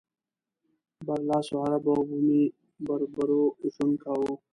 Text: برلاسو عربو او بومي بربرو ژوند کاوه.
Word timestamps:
برلاسو 1.07 1.53
عربو 1.63 1.91
او 1.97 2.01
بومي 2.09 2.41
بربرو 2.85 3.43
ژوند 3.73 3.95
کاوه. 4.03 4.31